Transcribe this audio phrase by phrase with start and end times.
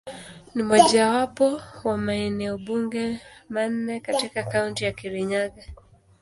[0.55, 3.19] Ni mojawapo wa maeneo bunge
[3.49, 5.63] manne katika Kaunti ya Kirinyaga.